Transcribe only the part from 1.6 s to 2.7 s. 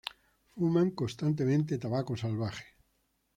tabaco salvaje.